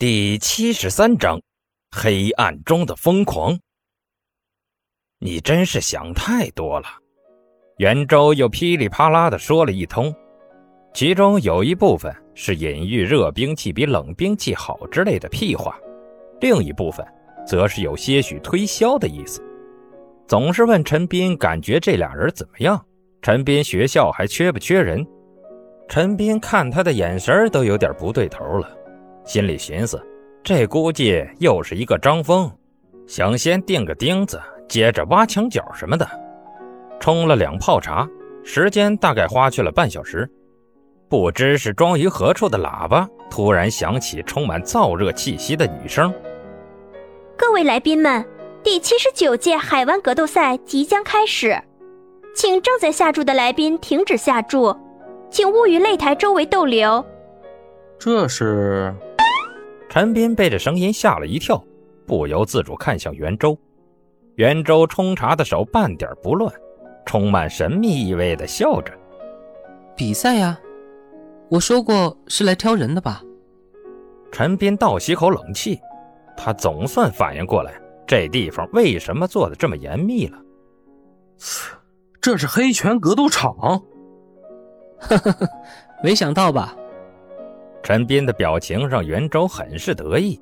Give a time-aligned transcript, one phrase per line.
[0.00, 1.40] 第七十三章，
[1.90, 3.58] 黑暗中的疯狂。
[5.18, 6.86] 你真是想太多了。
[7.78, 10.14] 袁周又噼里啪啦的说了一通，
[10.94, 15.76] 其中有一部分是隐喻热兵器比冷兵器好之类的屁话，
[16.40, 17.04] 另一部分
[17.44, 19.42] 则是有些许推销的意思。
[20.28, 22.80] 总是问陈斌感觉这俩人怎么样？
[23.20, 25.04] 陈斌学校还缺不缺人？
[25.88, 28.78] 陈斌看他的眼神都有点不对头了。
[29.28, 30.02] 心里寻思，
[30.42, 32.50] 这估计又是一个张峰，
[33.06, 36.08] 想先钉个钉子，接着挖墙角什么的。
[36.98, 38.08] 冲了两泡茶，
[38.42, 40.26] 时间大概花去了半小时。
[41.10, 46.10] 不知是装于何处的喇叭突然响起充满燥热气息的女声
[47.36, 48.24] ：“各位来宾们，
[48.62, 51.62] 第七十九届海湾格斗赛即将开始，
[52.34, 54.74] 请正在下注的来宾停止下注，
[55.30, 57.04] 请勿于擂台周围逗留。”
[58.00, 58.94] 这是。
[59.98, 61.60] 陈斌被这声音吓了一跳，
[62.06, 63.58] 不由自主看向袁周。
[64.36, 66.54] 袁周冲茶的手半点不乱，
[67.04, 68.92] 充满神秘意味的笑着
[69.98, 70.56] ：“比赛呀，
[71.48, 73.20] 我说过是来挑人的吧？”
[74.30, 75.80] 陈斌倒吸口冷气，
[76.36, 77.74] 他总算反应过来，
[78.06, 80.38] 这地方为什么做的这么严密了。
[82.20, 83.52] 这是黑拳格斗场，
[85.00, 85.48] 呵呵呵，
[86.04, 86.76] 没想到吧？
[87.88, 90.38] 陈斌的表情让袁周很是得意。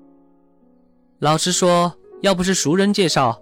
[1.21, 3.41] 老实说，要不是熟人介绍，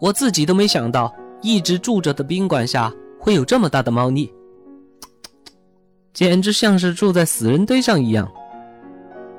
[0.00, 4.28] 我自己都没想到，一直住着的宾馆下会有这么大的猫腻，
[6.12, 8.28] 简直像是住在死人堆上一样。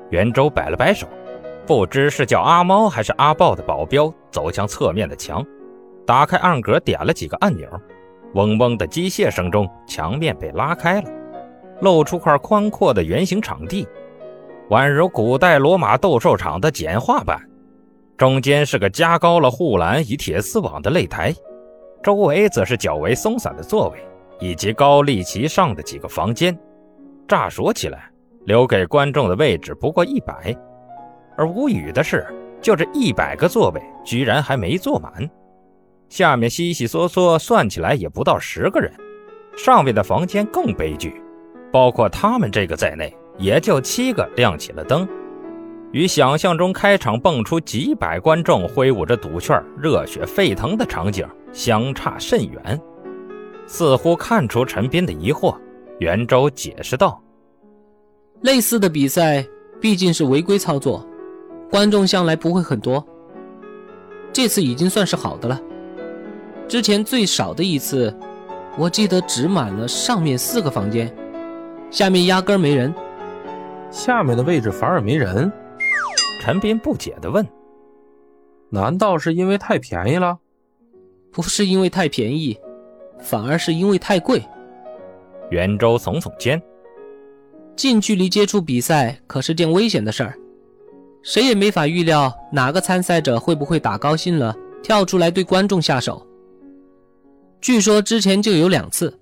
[0.08, 1.06] 袁周摆了摆手，
[1.66, 5.44] 不知是叫阿猫还是阿豹的保镖走向侧面的墙，
[6.06, 7.68] 打开暗格，点了几个按钮，
[8.32, 11.10] 嗡嗡的机械声中，墙面被拉开了。
[11.80, 13.86] 露出块宽阔的圆形场地，
[14.70, 17.40] 宛如古代罗马斗兽场的简化版。
[18.16, 21.32] 中间是个加高了护栏与铁丝网的擂台，
[22.02, 23.98] 周围则是较为松散的座位，
[24.40, 26.58] 以及高立其上的几个房间。
[27.28, 28.10] 乍说起来，
[28.44, 30.56] 留给观众的位置不过一百，
[31.36, 32.26] 而无语的是，
[32.60, 35.12] 就这一百个座位居然还没坐满。
[36.08, 38.92] 下面稀稀嗦嗦算起来也不到十个人，
[39.56, 41.22] 上面的房间更悲剧。
[41.70, 45.08] 包括他们这个在内，也就七个亮起了灯，
[45.92, 52.80] 与想象中开场蹦出几百观众挥舞着赌券、热血沸腾的场景相差甚远。
[53.66, 55.56] 似乎看出陈斌的疑惑，
[55.98, 57.22] 袁周解释道
[58.42, 59.46] ：“类似的比赛
[59.80, 61.06] 毕竟是违规操作，
[61.70, 63.06] 观众向来不会很多。
[64.32, 65.60] 这次已经算是好的了。
[66.66, 68.14] 之前最少的一次，
[68.76, 71.14] 我记得只满了上面四个房间。”
[71.90, 72.94] 下面压根没人，
[73.90, 75.50] 下面的位置反而没人。
[76.40, 77.46] 陈斌不解地问
[78.70, 80.38] ：“难道是因为太便宜了
[81.32, 82.58] ？”“不是因为太便宜，
[83.18, 84.42] 反而是因为太贵。”
[85.50, 86.60] 袁周耸耸肩
[87.76, 90.34] ：“近距离接触比赛可是件危险的事儿，
[91.22, 96.24] 谁也没法预料哪个参赛者会不会打高兴了跳出来对观众下手。
[97.60, 99.18] 据说之前就有两次，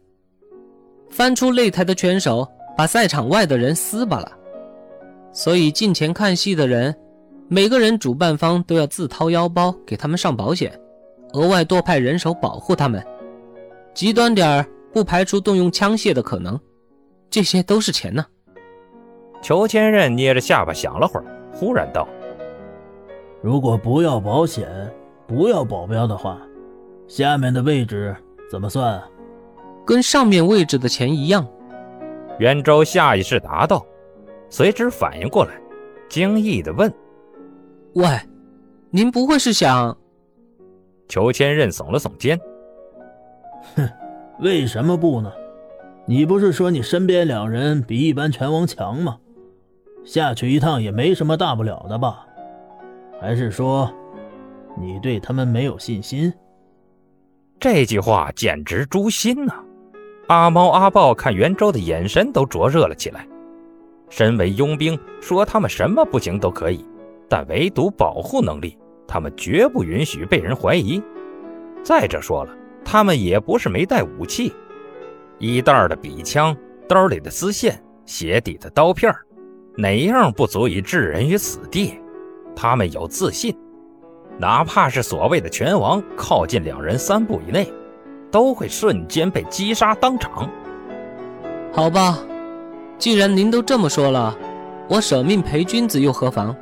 [1.09, 4.31] 翻出擂台的拳手。”把赛场外的人撕巴了，
[5.37, 6.97] 所以进前看戏的人，
[7.47, 10.73] 每个人主办方都要自掏腰包给他们上保险，
[11.35, 13.05] 额外多派人手保护他们。
[13.93, 16.59] 极端点儿，不排除动用枪械的可能。
[17.29, 18.25] 这些都是钱呢。
[19.43, 22.09] 裘千仞捏着下巴想了会儿，忽然道
[23.45, 24.67] ：“如果不要保险，
[25.27, 26.41] 不要保镖的话，
[27.07, 28.17] 下面的位置
[28.51, 29.03] 怎么算？
[29.85, 31.47] 跟上面位置的钱一样。”
[32.41, 33.85] 袁周下意识答道，
[34.49, 35.53] 随之反应过来，
[36.09, 36.93] 惊异的问
[37.95, 38.07] ：“喂，
[38.91, 39.97] 您不会是想？”
[41.09, 42.39] 裘千仞耸了耸肩
[43.77, 43.89] ：“哼，
[44.41, 45.33] 为什么不呢？
[46.07, 49.19] 你不是说你身边两人比一般拳王强吗？
[50.05, 52.25] 下去一趟也没什么大不了的吧？
[53.21, 53.93] 还是说，
[54.81, 56.33] 你对他们没有信心？”
[57.59, 59.55] 这句话简直诛心呐！
[60.29, 63.27] 阿猫阿豹看袁周的眼神都灼热了起来。
[64.09, 66.85] 身为佣兵，说他们什么不行都可以，
[67.29, 71.03] 但唯独保护能力，他们绝不允许被人怀疑。
[71.83, 72.53] 再者说了，
[72.85, 74.53] 他们也不是没带武器，
[75.39, 76.57] 衣袋的笔枪，
[76.89, 79.13] 兜里的丝线，鞋底的刀片，
[79.77, 82.01] 哪样不足以置人于死地？
[82.55, 83.57] 他们有自信，
[84.39, 87.73] 哪怕是所谓的拳王，靠近两人三步以内。
[88.29, 90.51] 都会瞬间被击杀当场。
[91.73, 92.19] 好吧，
[92.99, 94.37] 既然您都这么说了，
[94.89, 96.57] 我舍命陪君子又何妨？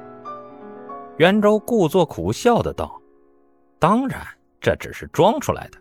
[1.16, 3.00] 袁周故作苦笑的道
[3.78, 4.20] ：“当然，
[4.60, 5.78] 这只是装出来的。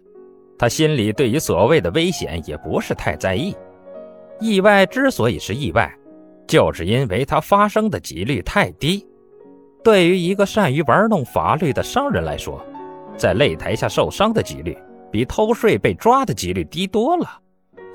[0.58, 3.56] 他心里对于所谓的危险也不是太在意。
[4.40, 5.92] 意外之所以是意外，
[6.48, 9.06] 就是因为它发生的几率太低。
[9.84, 12.64] 对于一个善于玩弄法律的商人来说，
[13.18, 14.78] 在擂台下受伤的几率
[15.12, 17.28] 比偷税被抓的几率低多了。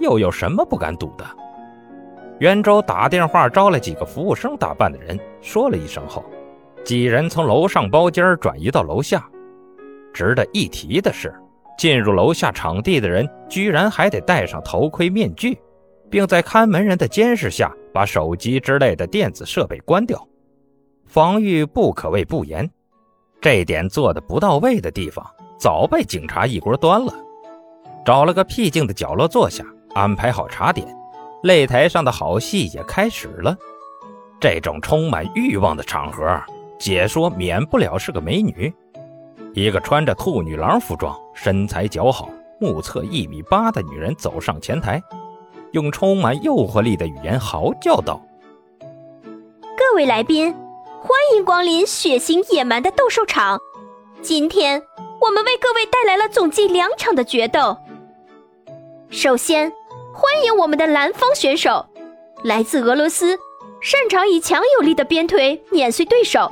[0.00, 1.25] 又有什么不敢赌的？”
[2.38, 6.25] 袁周打电话招了几个服务生打扮的人，说了一声后。
[6.85, 9.29] 几人从楼上包间转移到楼下。
[10.12, 11.35] 值得一提的是，
[11.76, 15.58] 进入楼下场地的人居然还得戴上头盔面具，
[16.08, 20.26] 并在看门人的监视下把手机之类的电子设备关掉，
[21.06, 22.69] 防御不可谓不严。
[23.41, 25.25] 这点做的不到位的地方，
[25.58, 27.12] 早被警察一锅端了。
[28.05, 29.64] 找了个僻静的角落坐下，
[29.94, 30.87] 安排好茶点，
[31.44, 33.56] 擂台上的好戏也开始了。
[34.40, 36.40] 这种充满欲望的场合。
[36.79, 38.73] 解说免不了是个美女，
[39.52, 42.31] 一个穿着兔女郎服装、身材姣好、
[42.61, 45.02] 目测一米八的女人走上前台，
[45.73, 48.23] 用充满诱惑力的语言嚎叫道
[49.76, 50.55] ：“各位来宾，
[51.00, 53.58] 欢迎光临血腥野蛮的斗兽场！
[54.23, 54.81] 今天
[55.20, 57.76] 我们为各位带来了总计两场的决斗。
[59.11, 59.73] 首先，
[60.12, 61.87] 欢迎我们的蓝方选手，
[62.43, 63.38] 来自俄罗斯，
[63.81, 66.50] 擅长以强有力的鞭腿碾碎对手。”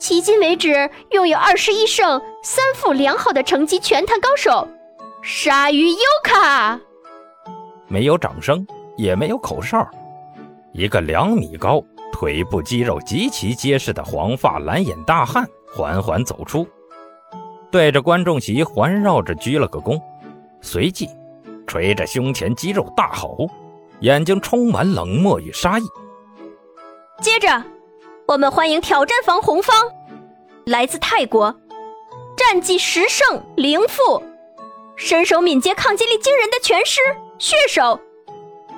[0.00, 4.68] 迄今为止，拥有二十一胜三负良好的成绩，拳坛高手
[5.22, 6.78] 鲨鱼尤卡。
[7.88, 8.66] 没有掌声，
[8.96, 9.88] 也没有口哨。
[10.72, 11.82] 一个两米高、
[12.12, 16.66] 腿部肌肉极其结实的黄发蓝眼大汉缓缓走出，
[17.70, 19.98] 对着观众席环绕着鞠了个躬，
[20.60, 21.08] 随即
[21.66, 23.48] 捶着胸前肌肉大吼，
[24.00, 25.82] 眼睛充满冷漠与杀意。
[27.20, 27.64] 接着。
[28.26, 29.76] 我们欢迎挑战方红方，
[30.64, 31.54] 来自泰国，
[32.34, 34.22] 战绩十胜零负，
[34.96, 37.02] 身手敏捷、抗击力惊人的拳师
[37.38, 38.00] 血手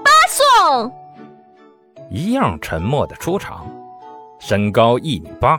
[0.02, 0.92] 巴颂，
[2.10, 3.64] 一样沉默的出场。
[4.40, 5.56] 身高一米八，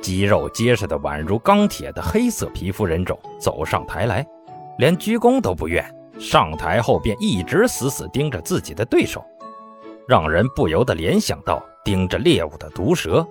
[0.00, 4.24] 肌肉结实的宛如钢铁的黑色皮肤人种走上台来，
[4.78, 5.84] 连鞠躬都不愿，
[6.18, 9.24] 上台后便一直死死盯着自己的对手，
[10.06, 11.62] 让人不由得联想到。
[11.84, 13.26] 盯着猎物的毒蛇，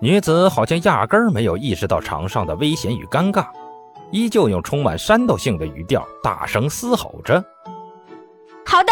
[0.00, 3.46] 女子好像压根儿没有意识到场上的危险与尴尬，
[4.10, 7.44] 依旧用充满煽动性的语调大声嘶吼着
[8.64, 8.90] ：“好的，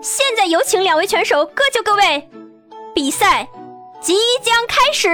[0.00, 2.30] 现在有请两位拳手各就各位，
[2.94, 3.48] 比赛
[4.00, 4.14] 即
[4.44, 5.08] 将开始。”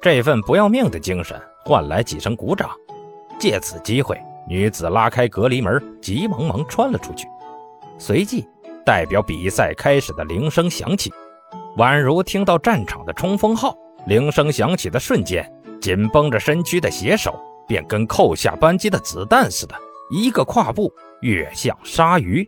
[0.00, 2.70] 这份不要命的精神换来几声鼓掌。
[3.36, 4.16] 借此机会，
[4.50, 7.28] 女子拉开隔离门，急忙忙穿了出去。
[7.98, 8.44] 随即，
[8.84, 11.08] 代表比赛开始的铃声响起。
[11.76, 13.72] 宛如听到战场的冲锋号，
[14.08, 15.48] 铃声响起的瞬间，
[15.80, 17.38] 紧绷着身躯的携手
[17.68, 19.74] 便跟扣下扳机的子弹似的，
[20.10, 22.44] 一个跨步跃向鲨鱼。